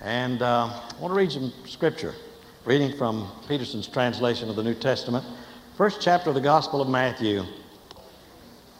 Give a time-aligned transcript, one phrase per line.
[0.00, 2.14] And uh, I want to read some scripture,
[2.64, 5.24] reading from Peterson's translation of the New Testament,
[5.76, 7.44] first chapter of the Gospel of Matthew.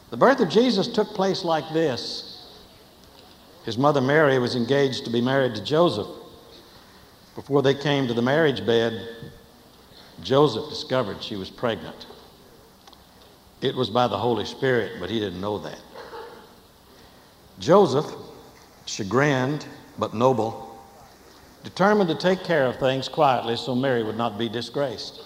[0.09, 2.49] The birth of Jesus took place like this.
[3.65, 6.07] His mother Mary was engaged to be married to Joseph.
[7.35, 9.09] Before they came to the marriage bed,
[10.23, 12.07] Joseph discovered she was pregnant.
[13.61, 15.79] It was by the Holy Spirit, but he didn't know that.
[17.59, 18.05] Joseph,
[18.85, 19.65] chagrined
[19.97, 20.66] but noble,
[21.63, 25.21] determined to take care of things quietly so Mary would not be disgraced.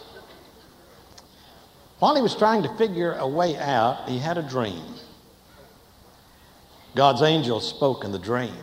[1.99, 4.83] While he was trying to figure a way out, he had a dream.
[6.95, 8.57] God's angel spoke in the dream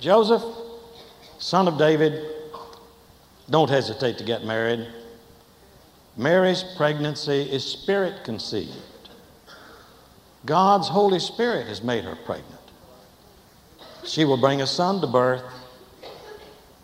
[0.00, 0.42] Joseph,
[1.38, 2.26] son of David,
[3.50, 4.88] don't hesitate to get married.
[6.16, 8.72] Mary's pregnancy is spirit conceived.
[10.46, 12.60] God's Holy Spirit has made her pregnant.
[14.04, 15.44] She will bring a son to birth,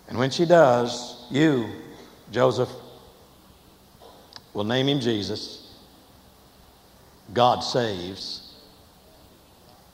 [0.09, 1.69] and when she does, you,
[2.30, 2.71] Joseph,
[4.54, 5.74] will name him Jesus.
[7.32, 8.54] God saves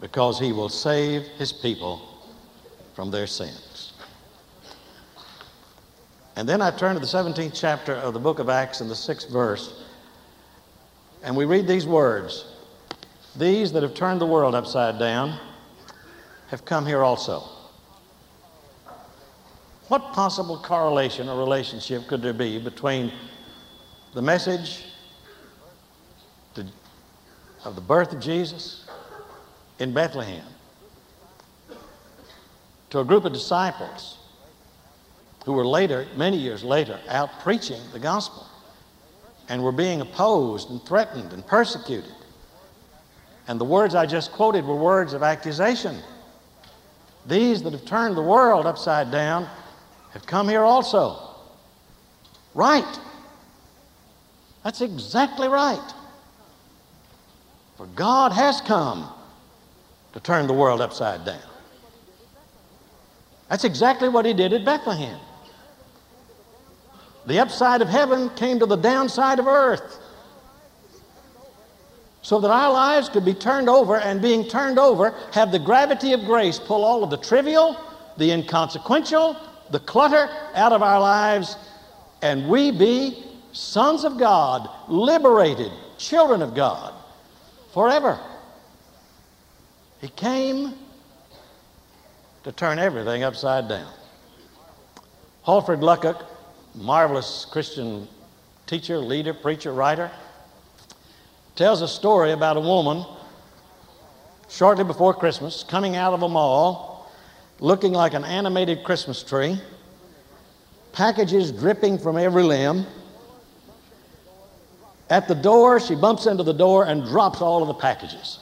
[0.01, 2.03] because he will save his people
[2.95, 3.93] from their sins.
[6.37, 8.97] And then I turn to the 17th chapter of the book of Acts in the
[8.97, 9.83] sixth verse,
[11.23, 12.47] and we read these words
[13.37, 15.39] These that have turned the world upside down
[16.49, 17.45] have come here also.
[19.93, 23.13] What possible correlation or relationship could there be between
[24.15, 24.87] the message
[26.55, 26.65] to,
[27.67, 28.87] of the birth of Jesus
[29.81, 30.47] in Bethlehem
[32.89, 34.17] to a group of disciples
[35.45, 38.47] who were later, many years later, out preaching the gospel
[39.51, 42.15] and were being opposed and threatened and persecuted.
[43.47, 45.99] And the words I just quoted were words of accusation.
[47.27, 49.51] These that have turned the world upside down
[50.13, 51.19] have come here also.
[52.55, 52.99] Right.
[54.63, 55.93] That's exactly right.
[57.77, 59.11] For God has come
[60.13, 61.41] to turn the world upside down.
[63.49, 65.19] That's exactly what He did at Bethlehem.
[67.27, 69.99] The upside of heaven came to the downside of earth
[72.21, 76.13] so that our lives could be turned over and being turned over have the gravity
[76.13, 77.77] of grace pull all of the trivial,
[78.17, 79.37] the inconsequential,
[79.73, 81.57] the clutter out of our lives
[82.21, 86.95] and we be sons of God, liberated, children of God
[87.73, 88.21] forever.
[90.01, 90.75] He came
[92.45, 93.91] to turn everything upside down.
[95.45, 96.25] Halford Luccock,
[96.75, 98.07] marvelous Christian
[98.67, 100.11] teacher, leader, preacher, writer,
[101.57, 103.05] tells a story about a woman
[104.51, 106.92] shortly before Christmas coming out of a mall
[107.63, 109.57] looking like an animated Christmas tree,
[110.93, 112.85] packages dripping from every limb.
[115.09, 118.41] At the door, she bumps into the door and drops all of the packages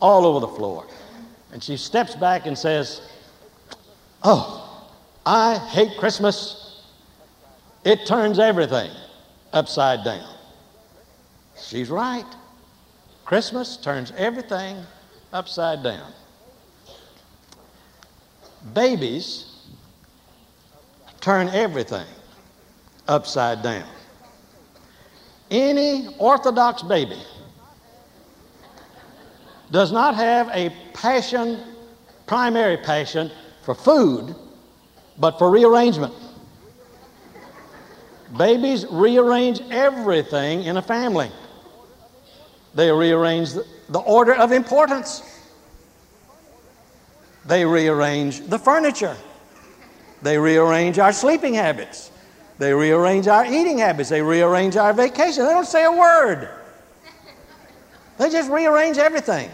[0.00, 0.86] all over the floor.
[1.52, 3.02] And she steps back and says,
[4.22, 4.88] Oh,
[5.26, 6.82] I hate Christmas.
[7.84, 8.90] It turns everything
[9.52, 10.32] upside down.
[11.58, 12.24] She's right.
[13.26, 14.78] Christmas turns everything
[15.32, 16.10] upside down.
[18.72, 19.52] Babies
[21.20, 22.06] turn everything
[23.08, 23.88] upside down.
[25.50, 27.22] Any Orthodox baby
[29.70, 31.60] does not have a passion,
[32.26, 33.30] primary passion,
[33.62, 34.34] for food,
[35.18, 36.14] but for rearrangement.
[38.36, 41.30] Babies rearrange everything in a family.
[42.74, 45.22] They rearrange the, order of importance.
[47.46, 49.16] They rearrange the furniture.
[50.22, 52.10] They rearrange our sleeping habits.
[52.58, 54.08] They rearrange our eating habits.
[54.08, 55.44] They rearrange our vacation.
[55.44, 56.48] They don't say a word.
[58.18, 59.50] They just rearrange everything.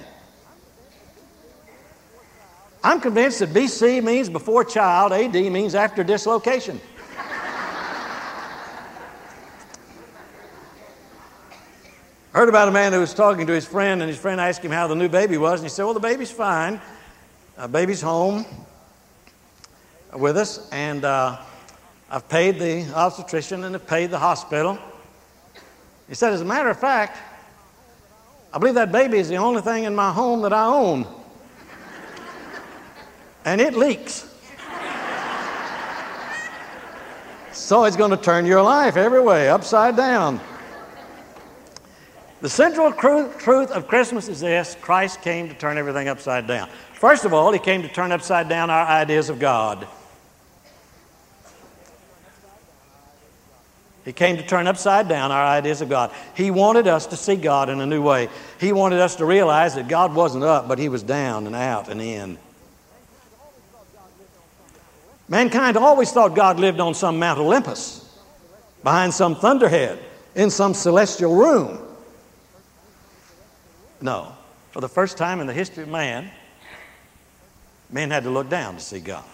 [2.85, 6.81] I'm convinced that BC means before child, AD means after dislocation.
[12.33, 14.71] Heard about a man who was talking to his friend, and his friend asked him
[14.71, 16.81] how the new baby was, and he said, Well, the baby's fine.
[17.63, 18.45] Uh, baby's home
[20.15, 21.39] with us, and uh,
[22.11, 24.77] I've paid the obstetrician and I've paid the hospital.
[26.09, 27.19] He said, As a matter of fact,
[28.53, 31.07] I believe that baby is the only thing in my home that I own.
[33.45, 34.29] and it leaks.
[37.53, 40.41] so it's going to turn your life every way, upside down.
[42.43, 46.69] The central truth of Christmas is this Christ came to turn everything upside down.
[46.95, 49.87] First of all, he came to turn upside down our ideas of God.
[54.05, 56.11] He came to turn upside down our ideas of God.
[56.35, 58.29] He wanted us to see God in a new way.
[58.59, 61.89] He wanted us to realize that God wasn't up, but He was down and out
[61.89, 62.39] and in.
[65.29, 68.19] Mankind always thought God lived on some Mount Olympus,
[68.83, 70.01] behind some thunderhead,
[70.35, 71.79] in some celestial room.
[74.03, 74.33] No.
[74.73, 76.31] For the first time in the history of man,
[77.91, 79.25] men had to look down to see God.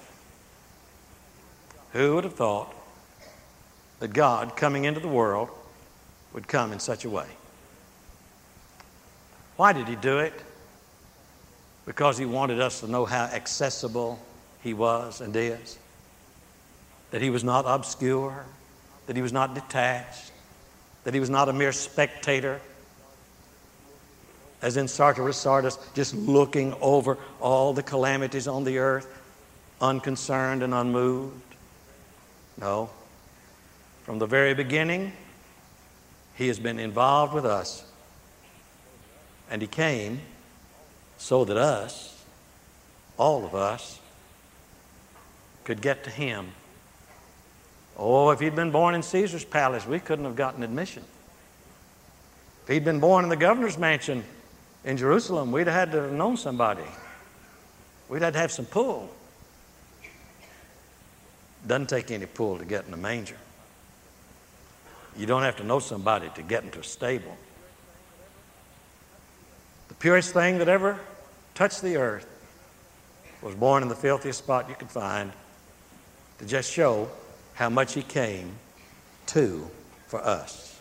[1.93, 2.75] Who would have thought
[4.01, 5.49] that God coming into the world
[6.35, 7.27] would come in such a way?
[9.57, 10.35] Why did He do it?
[11.87, 14.21] Because He wanted us to know how accessible
[14.63, 15.79] He was and is,
[17.11, 18.45] that He was not obscure,
[19.07, 20.31] that He was not detached,
[21.05, 22.61] that He was not a mere spectator
[24.61, 29.07] as in Sardis, Sardis, just looking over all the calamities on the earth,
[29.81, 31.55] unconcerned and unmoved.
[32.61, 32.91] No.
[34.03, 35.13] From the very beginning,
[36.35, 37.85] He has been involved with us.
[39.51, 40.21] And He came
[41.19, 42.21] so that us,
[43.17, 44.01] all of us,
[45.63, 46.49] could get to Him.
[47.97, 51.05] Oh, if He'd been born in Caesar's palace, we couldn't have gotten admission.
[52.65, 54.25] If He'd been born in the governor's mansion,
[54.89, 56.83] in Jerusalem, we'd have had to have known somebody.
[58.09, 59.11] We'd had to have some pull.
[61.67, 63.37] Doesn't take any pull to get in a manger.
[65.15, 67.37] You don't have to know somebody to get into a stable.
[69.89, 70.99] The purest thing that ever
[71.55, 72.27] touched the earth
[73.43, 75.33] was born in the filthiest spot you could find
[76.39, 77.11] to just show
[77.53, 78.53] how much he came
[79.27, 79.69] to
[80.07, 80.81] for us.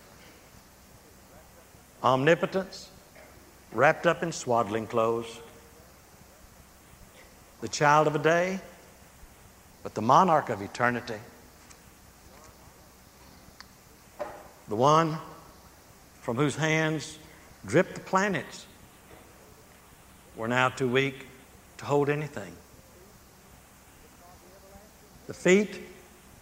[2.01, 2.89] Omnipotence,
[3.71, 5.39] wrapped up in swaddling clothes.
[7.61, 8.59] The child of a day,
[9.83, 11.19] but the monarch of eternity.
[14.67, 15.17] The one
[16.21, 17.17] from whose hands
[17.65, 18.65] dripped the planets
[20.35, 21.25] were now too weak
[21.77, 22.53] to hold anything.
[25.27, 25.81] The feet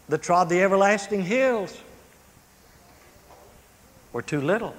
[0.10, 1.78] that trod the everlasting hills
[4.12, 4.76] were too little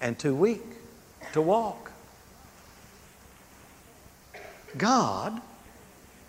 [0.00, 0.62] and too weak
[1.32, 1.90] to walk.
[4.76, 5.40] God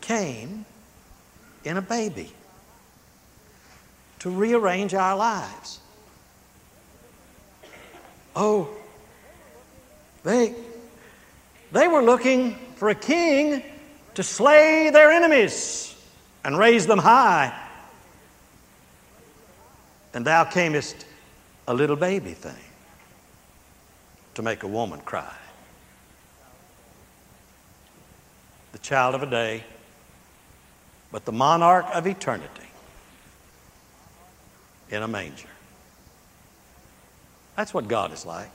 [0.02, 0.66] came
[1.64, 2.32] in a baby
[4.20, 5.80] to rearrange our lives.
[8.36, 8.70] Oh,
[10.24, 10.56] they,
[11.72, 13.64] they were looking for a king
[14.16, 15.96] to slay their enemies
[16.44, 17.58] and raise them high.
[20.14, 21.06] And thou camest
[21.68, 22.73] a little baby thing
[24.36, 25.34] to make a woman cry.
[28.72, 29.64] The child of a day,
[31.12, 32.68] but the monarch of eternity
[34.90, 35.50] in a manger.
[37.56, 38.52] That's what God is like.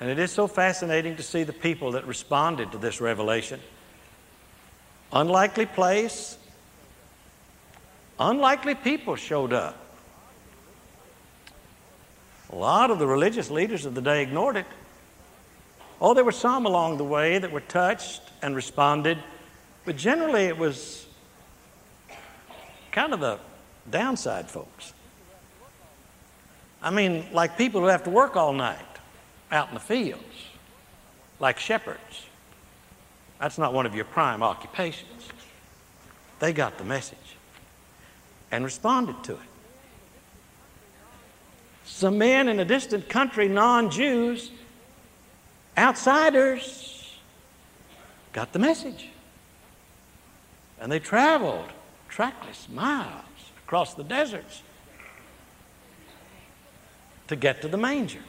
[0.00, 3.60] And it is so fascinating to see the people that responded to this revelation.
[5.12, 6.38] Unlikely place,
[8.18, 9.76] unlikely people showed up.
[12.50, 14.66] A lot of the religious leaders of the day ignored it.
[16.00, 19.18] Oh, there were some along the way that were touched and responded,
[19.84, 21.06] but generally it was
[22.92, 23.38] kind of the
[23.90, 24.92] downside folks.
[26.80, 28.78] I mean, like people who have to work all night
[29.50, 30.22] out in the fields,
[31.40, 32.26] like shepherds.
[33.40, 35.28] That's not one of your prime occupations.
[36.38, 37.18] They got the message
[38.50, 39.38] and responded to it.
[41.88, 44.52] Some men in a distant country, non Jews,
[45.76, 47.18] outsiders,
[48.32, 49.08] got the message.
[50.78, 51.64] And they traveled
[52.08, 53.24] trackless miles
[53.64, 54.62] across the deserts
[57.26, 58.22] to get to the manger.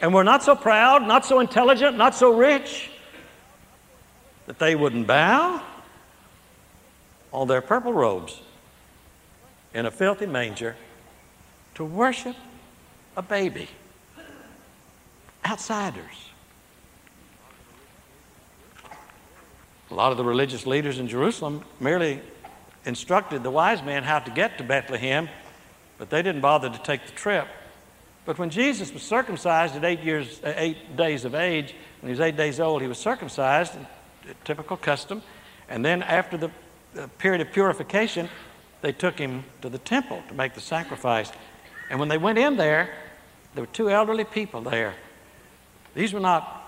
[0.00, 2.90] And we're not so proud, not so intelligent, not so rich
[4.46, 5.62] that they wouldn't bow
[7.30, 8.40] all their purple robes
[9.74, 10.76] in a filthy manger
[11.74, 12.36] to worship
[13.16, 13.68] a baby.
[15.44, 16.30] Outsiders.
[19.90, 22.20] A lot of the religious leaders in Jerusalem merely
[22.84, 25.28] instructed the wise men how to get to Bethlehem,
[25.98, 27.46] but they didn't bother to take the trip.
[28.24, 32.10] But when Jesus was circumcised at eight years, uh, eight days of age, when he
[32.10, 33.74] was eight days old, he was circumcised,
[34.44, 35.22] typical custom.
[35.68, 36.50] And then after the
[37.18, 38.28] period of purification,
[38.82, 41.30] they took him to the temple to make the sacrifice.
[41.90, 42.90] And when they went in there,
[43.54, 44.94] there were two elderly people there.
[45.94, 46.62] These were not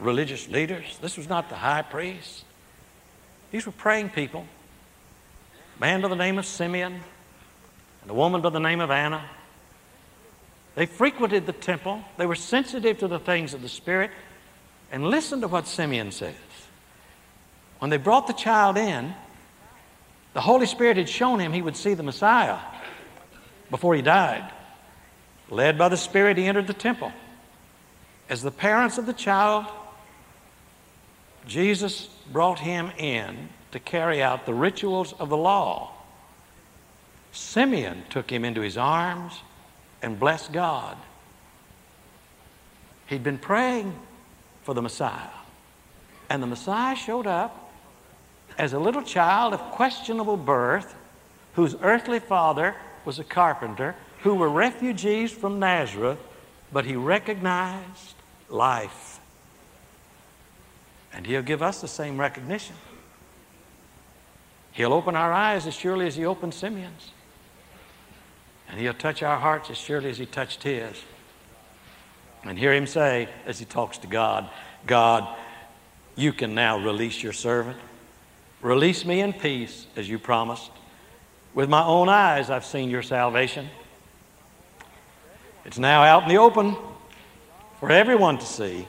[0.00, 2.44] religious leaders, this was not the high priest.
[3.52, 4.46] These were praying people
[5.76, 7.00] a man by the name of Simeon
[8.02, 9.24] and a woman by the name of Anna.
[10.74, 14.10] They frequented the temple, they were sensitive to the things of the Spirit.
[14.90, 16.34] And listen to what Simeon says.
[17.78, 19.14] When they brought the child in,
[20.34, 22.58] the Holy Spirit had shown him he would see the Messiah
[23.70, 24.50] before he died.
[25.50, 27.12] Led by the Spirit, he entered the temple.
[28.28, 29.66] As the parents of the child,
[31.46, 35.92] Jesus brought him in to carry out the rituals of the law.
[37.32, 39.40] Simeon took him into his arms
[40.02, 40.96] and blessed God.
[43.06, 43.94] He'd been praying
[44.62, 45.30] for the Messiah.
[46.30, 47.61] And the Messiah showed up
[48.58, 50.94] as a little child of questionable birth,
[51.54, 56.18] whose earthly father was a carpenter, who were refugees from Nazareth,
[56.72, 58.14] but he recognized
[58.48, 59.20] life.
[61.12, 62.76] And he'll give us the same recognition.
[64.72, 67.10] He'll open our eyes as surely as he opened Simeon's.
[68.68, 71.02] And he'll touch our hearts as surely as he touched his.
[72.44, 74.48] And hear him say, as he talks to God,
[74.86, 75.28] God,
[76.16, 77.78] you can now release your servant.
[78.62, 80.70] Release me in peace, as you promised.
[81.52, 83.68] With my own eyes, I've seen your salvation.
[85.64, 86.76] It's now out in the open
[87.80, 88.86] for everyone to see.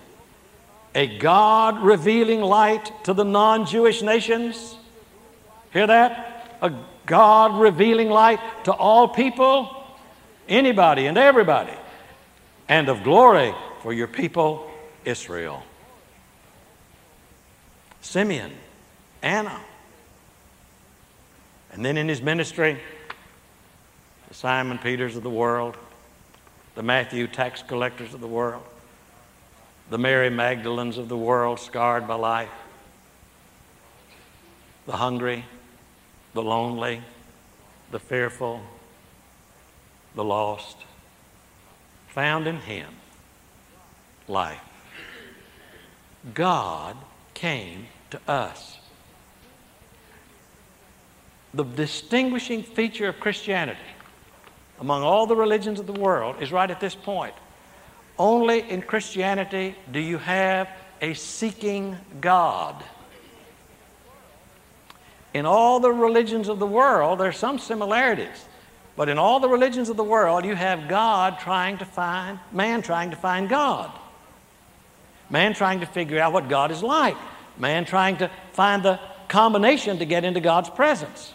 [0.95, 4.77] A God revealing light to the non Jewish nations.
[5.71, 6.57] Hear that?
[6.61, 6.71] A
[7.07, 9.75] God revealing light to all people,
[10.47, 11.73] anybody and everybody,
[12.69, 14.71] and of glory for your people,
[15.03, 15.63] Israel.
[18.01, 18.51] Simeon,
[19.23, 19.59] Anna.
[21.71, 22.77] And then in his ministry,
[24.27, 25.75] the Simon Peters of the world,
[26.75, 28.63] the Matthew tax collectors of the world,
[29.89, 32.49] the Mary Magdalens of the world scarred by life,
[34.85, 35.45] the hungry,
[36.33, 37.01] the lonely,
[37.91, 38.61] the fearful,
[40.15, 40.77] the lost,
[42.07, 42.89] found in Him
[44.27, 44.61] life.
[46.33, 46.97] God
[47.33, 48.77] came to us.
[51.53, 53.79] The distinguishing feature of Christianity
[54.79, 57.33] among all the religions of the world is right at this point.
[58.17, 60.69] Only in Christianity do you have
[61.01, 62.83] a seeking God.
[65.33, 68.45] In all the religions of the world, there are some similarities.
[68.95, 72.81] But in all the religions of the world, you have God trying to find, man
[72.83, 73.91] trying to find God.
[75.29, 77.17] Man trying to figure out what God is like.
[77.57, 81.33] Man trying to find the combination to get into God's presence.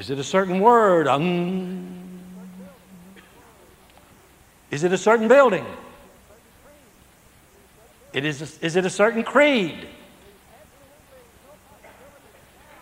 [0.00, 1.06] Is it a certain word?
[1.06, 1.86] Um,
[4.70, 5.66] is it a certain building?
[8.14, 9.88] It is, is it a certain creed?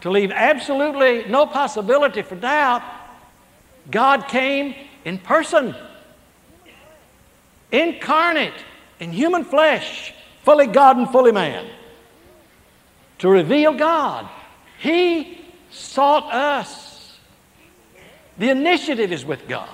[0.03, 2.85] To leave absolutely no possibility for doubt,
[3.91, 5.75] God came in person,
[7.73, 8.65] incarnate
[9.01, 11.67] in human flesh, fully God and fully man,
[13.19, 14.29] to reveal God.
[14.79, 16.88] He sought us.
[18.39, 19.69] The initiative is with God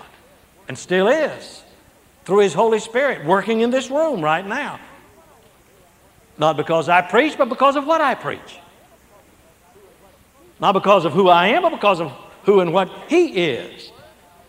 [0.69, 1.63] and still is
[2.25, 4.81] through His Holy Spirit working in this room right now.
[6.39, 8.59] Not because I preach, but because of what I preach.
[10.61, 12.11] Not because of who I am, but because of
[12.45, 13.93] who and what He is.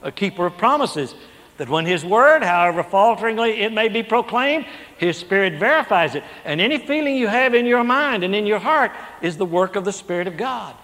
[0.01, 1.13] A keeper of promises
[1.57, 4.65] that when His word, however falteringly it may be proclaimed,
[4.98, 6.24] His Spirit verifies it.
[6.45, 8.91] And any feeling you have in your mind and in your heart
[9.22, 10.75] is the work of the Spirit of God.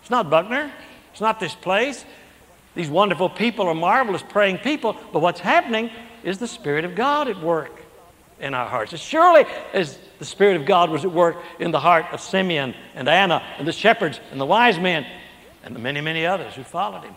[0.00, 0.72] It's not Buckner,
[1.12, 2.04] it's not this place.
[2.74, 5.90] These wonderful people are marvelous praying people, but what's happening
[6.22, 7.82] is the Spirit of God at work
[8.40, 8.92] in our hearts.
[8.92, 12.74] As surely as the Spirit of God was at work in the heart of Simeon
[12.94, 15.06] and Anna and the shepherds and the wise men
[15.62, 17.14] and the many, many others who followed him,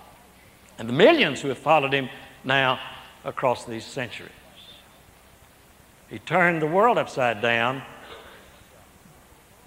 [0.77, 2.09] and the millions who have followed him
[2.43, 2.79] now
[3.25, 4.31] across these centuries.
[6.09, 7.81] He turned the world upside down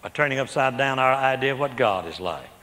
[0.01, 2.60] by turning upside down our idea of what God is like.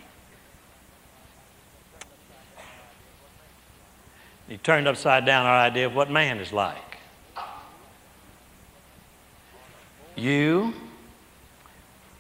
[4.48, 6.98] He turned upside down our idea of what man is like.
[10.16, 10.74] You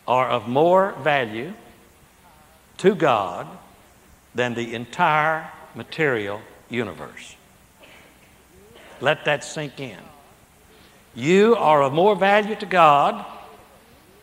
[0.07, 1.53] are of more value
[2.77, 3.47] to God
[4.35, 7.35] than the entire material universe.
[9.01, 9.99] Let that sink in.
[11.15, 13.25] You are of more value to God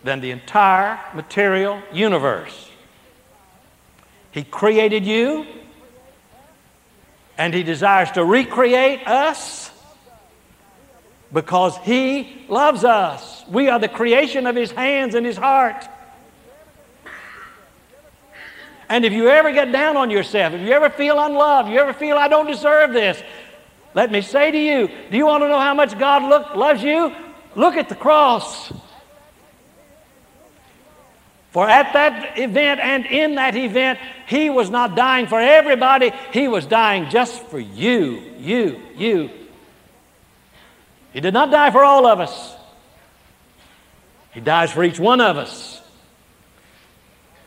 [0.04, 2.70] than the entire material universe.
[4.30, 5.46] He created you
[7.36, 9.70] and He desires to recreate us
[11.32, 13.44] because He loves us.
[13.48, 15.88] We are the creation of His hands and His heart.
[18.88, 21.92] And if you ever get down on yourself, if you ever feel unloved, you ever
[21.92, 23.20] feel I don't deserve this,
[23.94, 26.82] let me say to you, do you want to know how much God look, loves
[26.82, 27.14] you?
[27.54, 28.72] Look at the cross.
[31.54, 36.48] For at that event and in that event, he was not dying for everybody, he
[36.48, 39.30] was dying just for you, you, you.
[41.12, 42.56] He did not die for all of us,
[44.32, 45.80] he dies for each one of us.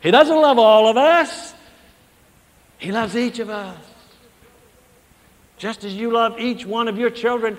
[0.00, 1.52] He doesn't love all of us,
[2.78, 3.76] he loves each of us.
[5.58, 7.58] Just as you love each one of your children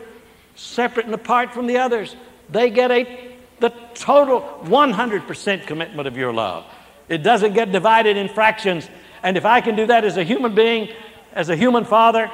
[0.56, 2.15] separate and apart from the others,
[2.50, 6.66] they get a the total 100% commitment of your love.
[7.08, 8.89] It doesn't get divided in fractions.
[9.24, 10.89] And if I can do that as a human being,
[11.34, 12.32] as a human father,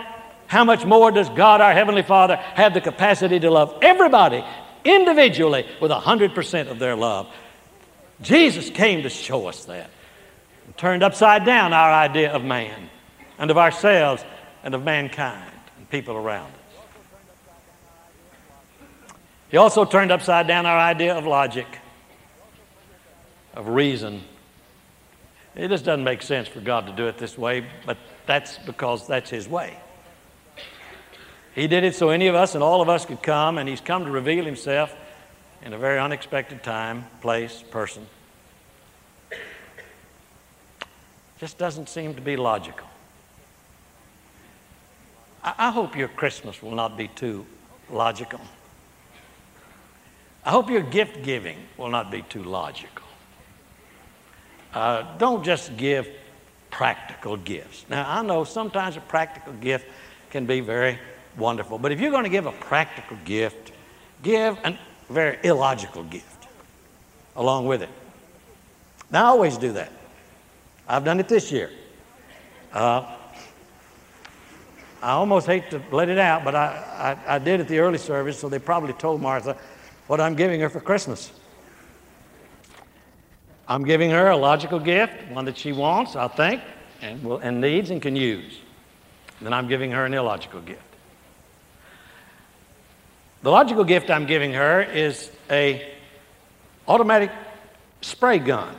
[0.48, 4.44] how much more does God, our Heavenly Father, have the capacity to love everybody
[4.84, 7.28] individually with 100% of their love?
[8.22, 9.90] Jesus came to show us that.
[10.66, 12.90] And turned upside down our idea of man
[13.38, 14.24] and of ourselves
[14.64, 16.54] and of mankind and people around.
[19.50, 21.68] He also turned upside down our idea of logic,
[23.54, 24.24] of reason.
[25.56, 29.08] It just doesn't make sense for God to do it this way, but that's because
[29.08, 29.78] that's His way.
[31.54, 33.82] He did it so any of us and all of us could come, and He's
[33.82, 34.94] come to reveal Himself
[35.64, 38.06] in a very unexpected time, place, person.
[41.40, 42.88] Just doesn't seem to be logical.
[45.44, 47.46] I, hope your Christmas will not be too
[47.92, 48.42] logical.
[50.46, 53.06] I hope your gift giving will not be too logical.
[54.74, 56.08] Uh, don't just give
[56.70, 57.86] practical gifts.
[57.90, 59.88] Now, I know sometimes a practical gift
[60.30, 61.00] can be very
[61.38, 63.72] wonderful, but if you're going to give a practical gift,
[64.22, 64.78] give a
[65.10, 66.48] very illogical gift
[67.36, 67.90] along with it.
[69.10, 69.92] Now, I always do that.
[70.88, 71.72] I've done it this year.
[72.72, 73.16] Uh,
[75.02, 77.98] I almost hate to let it out, but I, I, I did at the early
[77.98, 79.58] service, so they probably told Martha,
[80.08, 81.32] what I'm giving her for Christmas.
[83.68, 86.62] I'm giving her a logical gift, one that she wants, I think,
[87.02, 88.60] and, will, and needs and can use.
[89.42, 90.82] Then I'm giving her an illogical gift.
[93.42, 95.94] The logical gift I'm giving her is a
[96.88, 97.32] automatic
[98.02, 98.76] spray gun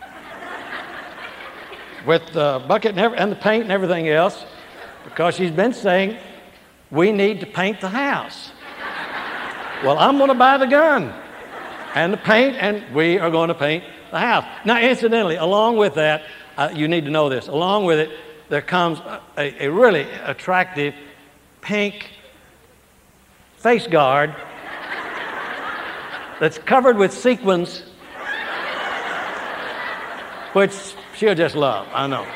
[2.06, 4.44] with the bucket and, and the paint and everything else
[5.04, 6.18] because she's been saying
[6.90, 8.52] we need to paint the house.
[9.84, 11.12] Well, I'm going to buy the gun
[11.94, 14.44] and the paint, and we are going to paint the house.
[14.64, 16.22] Now, incidentally, along with that,
[16.56, 17.48] uh, you need to know this.
[17.48, 18.10] Along with it,
[18.48, 19.00] there comes
[19.36, 20.94] a, a really attractive
[21.60, 22.10] pink
[23.58, 24.30] face guard
[26.40, 27.82] that's covered with sequins,
[30.54, 30.72] which
[31.16, 32.26] she'll just love, I know.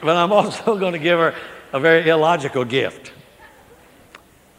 [0.00, 1.34] But I'm also going to give her
[1.72, 3.12] a very illogical gift.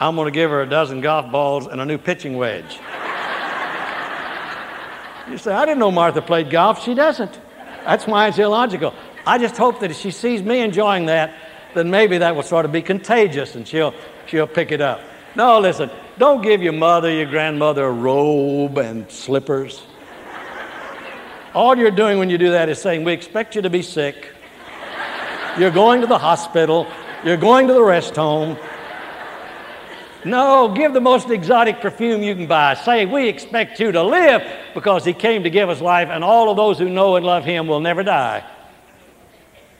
[0.01, 2.79] I'm going to give her a dozen golf balls and a new pitching wedge.
[5.29, 6.83] you say, I didn't know Martha played golf.
[6.83, 7.39] She doesn't.
[7.85, 8.95] That's why it's illogical.
[9.27, 11.35] I just hope that if she sees me enjoying that,
[11.75, 13.93] then maybe that will sort of be contagious and she'll,
[14.25, 15.01] she'll pick it up.
[15.35, 19.83] No, listen, don't give your mother, your grandmother a robe and slippers.
[21.53, 24.29] All you're doing when you do that is saying, We expect you to be sick.
[25.59, 26.87] You're going to the hospital.
[27.23, 28.57] You're going to the rest home.
[30.23, 32.75] No, give the most exotic perfume you can buy.
[32.75, 36.49] Say, We expect you to live because He came to give us life, and all
[36.49, 38.43] of those who know and love Him will never die.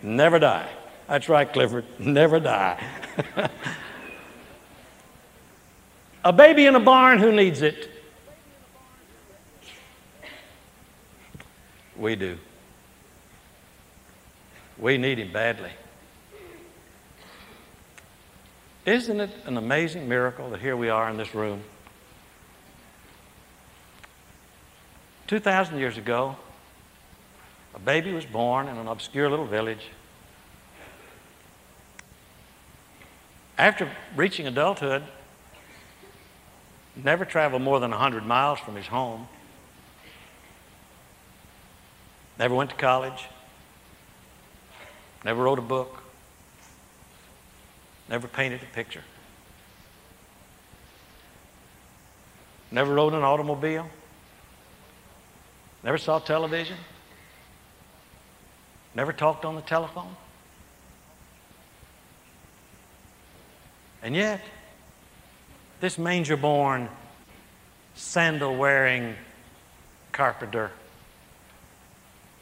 [0.01, 0.69] Never die.
[1.07, 1.85] That's right, Clifford.
[1.99, 2.83] Never die.
[6.23, 7.89] a baby in a barn, who needs it?
[11.95, 12.37] We do.
[14.79, 15.71] We need Him badly.
[18.85, 21.63] Isn't it an amazing miracle that here we are in this room?
[25.27, 26.35] 2,000 years ago,
[27.75, 29.89] a baby was born in an obscure little village.
[33.57, 35.03] After reaching adulthood,
[36.95, 39.27] never traveled more than 100 miles from his home,
[42.39, 43.27] never went to college,
[45.23, 46.00] never wrote a book,
[48.11, 49.03] Never painted a picture.
[52.69, 53.89] Never rode an automobile.
[55.81, 56.75] Never saw television.
[58.93, 60.17] Never talked on the telephone.
[64.03, 64.41] And yet,
[65.79, 66.89] this manger born,
[67.95, 69.15] sandal wearing
[70.11, 70.71] carpenter,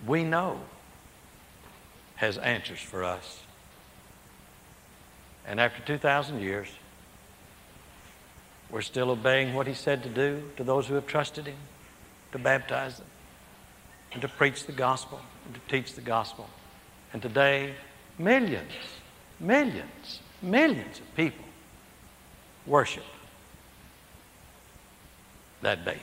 [0.07, 0.61] we know
[2.15, 3.41] has answers for us.
[5.49, 6.67] And after 2,000 years,
[8.69, 11.57] we're still obeying what he said to do to those who have trusted him,
[12.33, 13.07] to baptize them,
[14.13, 16.47] and to preach the gospel, and to teach the gospel.
[17.13, 17.73] And today,
[18.19, 18.71] millions,
[19.39, 21.45] millions, millions of people
[22.67, 23.03] worship
[25.63, 25.99] that baby.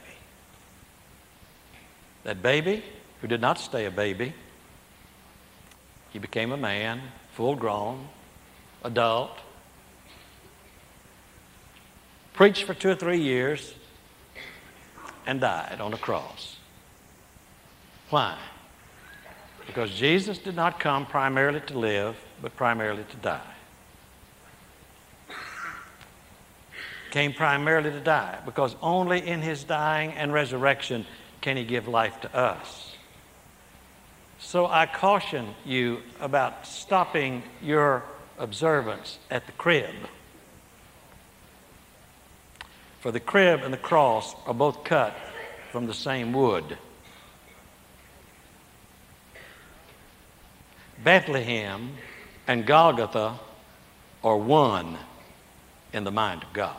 [2.24, 2.82] That baby
[3.20, 4.34] who did not stay a baby,
[6.10, 7.00] he became a man,
[7.32, 8.08] full grown,
[8.86, 9.38] adult,
[12.32, 13.74] preached for two or three years,
[15.26, 16.56] and died on a cross.
[18.10, 18.38] Why?
[19.66, 23.54] Because Jesus did not come primarily to live, but primarily to die.
[27.10, 31.04] Came primarily to die, because only in his dying and resurrection
[31.40, 32.94] can he give life to us.
[34.38, 38.04] So I caution you about stopping your
[38.38, 39.94] observance at the crib.
[43.00, 45.16] For the crib and the cross are both cut
[45.70, 46.78] from the same wood.
[51.02, 51.92] Bethlehem
[52.46, 53.38] and Golgotha
[54.24, 54.98] are one
[55.92, 56.76] in the mind of God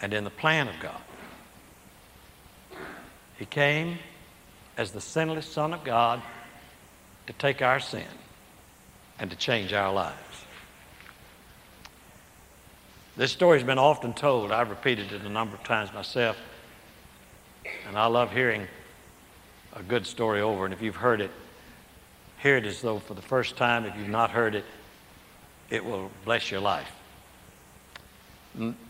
[0.00, 1.00] and in the plan of God.
[3.38, 3.98] He came
[4.76, 6.22] as the sinless Son of God
[7.26, 8.06] to take our sin
[9.18, 10.18] and to change our lives.
[13.16, 14.50] This story has been often told.
[14.50, 16.36] I've repeated it a number of times myself.
[17.86, 18.66] And I love hearing
[19.74, 20.64] a good story over.
[20.64, 21.30] And if you've heard it,
[22.42, 23.84] hear it as though for the first time.
[23.84, 24.64] If you've not heard it,
[25.70, 26.90] it will bless your life.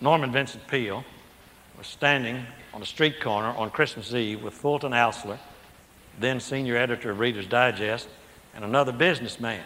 [0.01, 1.05] Norman Vincent Peale
[1.77, 5.39] was standing on a street corner on Christmas Eve with Fulton Oursler,
[6.19, 8.09] then senior editor of Reader's Digest,
[8.55, 9.63] and another businessman.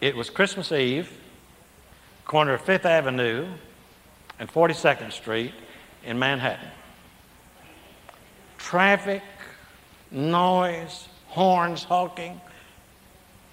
[0.00, 1.10] It was Christmas Eve,
[2.26, 3.46] corner of Fifth Avenue
[4.38, 5.52] and 42nd Street
[6.04, 6.68] in Manhattan.
[8.58, 9.22] Traffic,
[10.10, 12.38] noise, horns honking,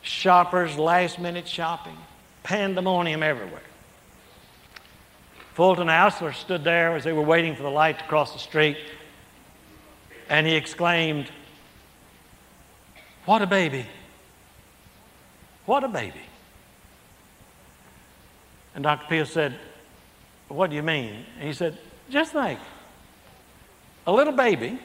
[0.01, 1.97] shoppers last minute shopping,
[2.43, 3.61] pandemonium everywhere.
[5.53, 8.77] Fulton Oursler stood there as they were waiting for the light to cross the street,
[10.27, 11.31] and he exclaimed,
[13.25, 13.85] What a baby!
[15.65, 16.19] What a baby!
[18.75, 19.05] And Dr.
[19.07, 19.55] Peale said,
[20.47, 21.25] What do you mean?
[21.37, 21.77] And he said,
[22.09, 22.59] Just think.
[24.05, 24.79] A little baby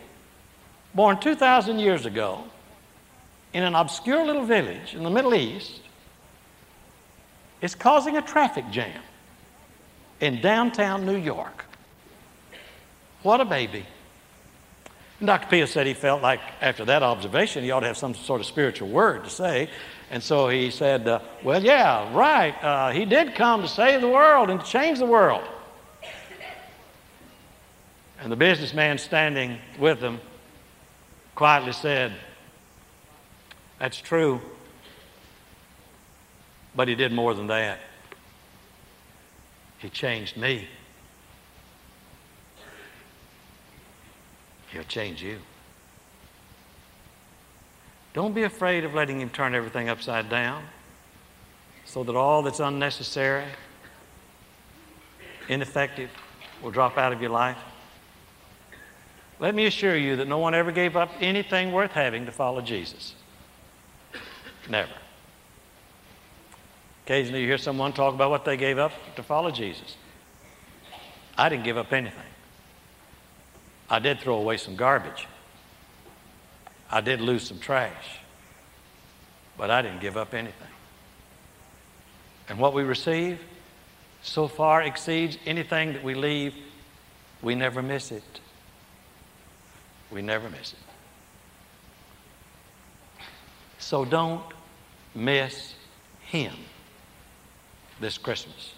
[0.94, 2.44] born 2,000 years ago
[3.53, 5.81] in an obscure little village in the Middle East
[7.61, 9.03] is causing a traffic jam
[10.20, 11.64] in downtown New York.
[13.22, 13.85] What a baby.
[15.21, 15.49] And Dr.
[15.49, 18.47] Peale said he felt like after that observation he ought to have some sort of
[18.47, 19.69] spiritual word to say.
[20.11, 22.55] And so he said, uh, Well, yeah, right.
[22.63, 25.45] Uh, he did come to save the world and to change the world.
[28.21, 30.21] And the businessman standing with him
[31.35, 32.15] quietly said,
[33.79, 34.41] That's true.
[36.75, 37.81] But he did more than that.
[39.79, 40.69] He changed me.
[44.79, 45.41] He'll change you.
[48.12, 50.62] Don't be afraid of letting Him turn everything upside down
[51.85, 53.47] so that all that's unnecessary,
[55.49, 56.11] ineffective,
[56.62, 57.59] will drop out of your life.
[59.41, 62.61] Let me assure you that no one ever gave up anything worth having to follow
[62.61, 63.14] Jesus.
[64.71, 64.93] Never.
[67.05, 69.97] Occasionally you hear someone talk about what they gave up to follow Jesus.
[71.37, 72.23] I didn't give up anything.
[73.90, 75.27] I did throw away some garbage.
[76.90, 78.20] I did lose some trash.
[79.57, 80.68] But I didn't give up anything.
[82.48, 83.40] And what we receive
[84.22, 86.55] so far exceeds anything that we leave.
[87.42, 88.40] We never miss it.
[90.11, 90.79] We never miss it.
[93.79, 94.42] So don't
[95.14, 95.74] miss
[96.27, 96.53] Him
[98.01, 98.74] this Christmas.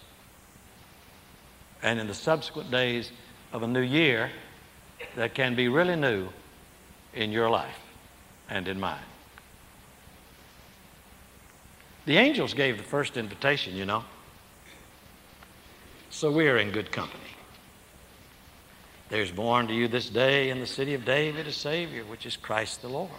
[1.81, 3.11] And in the subsequent days
[3.51, 4.29] of a new year
[5.15, 6.29] that can be really new
[7.13, 7.79] in your life
[8.49, 8.99] and in mine.
[12.05, 14.03] The angels gave the first invitation, you know.
[16.09, 17.23] So we are in good company.
[19.09, 22.37] There's born to you this day in the city of David a Savior, which is
[22.37, 23.09] Christ the Lord.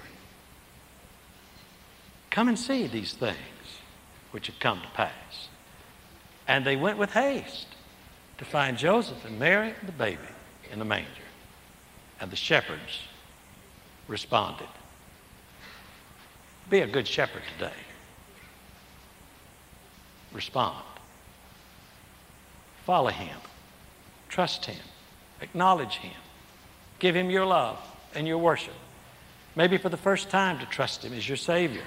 [2.30, 3.36] Come and see these things
[4.30, 5.48] which have come to pass.
[6.48, 7.66] And they went with haste
[8.38, 10.18] to find Joseph and Mary and the baby
[10.72, 11.21] in the manger.
[12.22, 13.00] And the shepherds
[14.06, 14.68] responded.
[16.70, 17.72] Be a good shepherd today.
[20.32, 20.84] respond.
[22.86, 23.36] Follow Him.
[24.28, 24.80] Trust Him.
[25.40, 26.14] Acknowledge Him.
[27.00, 27.78] Give Him your love
[28.14, 28.74] and your worship.
[29.56, 31.82] Maybe for the first time to trust Him as your Savior.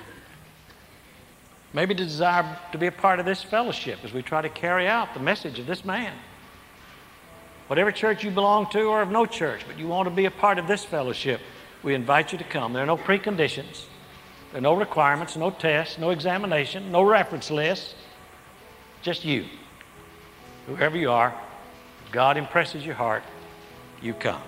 [1.72, 4.86] Maybe to desire to be a part of this fellowship as we try to carry
[4.86, 6.14] out the message of this man.
[7.68, 10.32] Whatever church you belong to or of no church, but you want to be a
[10.32, 11.42] part of this fellowship,
[11.82, 12.74] we invite you to come.
[12.74, 13.86] There are no preconditions,
[14.52, 17.96] there are no requirements, no tests, no examination, no reference lists.
[19.02, 19.46] Just you.
[20.68, 21.40] Whoever you are,
[22.12, 23.24] God impresses your heart,
[24.02, 24.42] you come.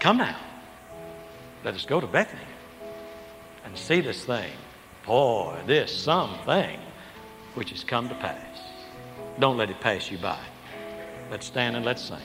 [0.00, 0.36] Come now.
[1.64, 2.40] Let us go to Bethany
[3.64, 4.52] and see this thing.
[5.06, 6.78] Boy, this something
[7.54, 8.58] which has come to pass.
[9.38, 10.38] Don't let it pass you by.
[11.30, 12.18] Let's stand and let's sing.